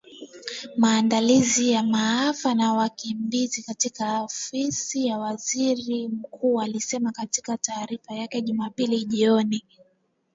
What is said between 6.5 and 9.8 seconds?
ilisema katika taarifa yake Jumapili jioni